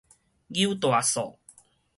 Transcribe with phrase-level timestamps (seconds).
[0.49, 1.37] 搝大索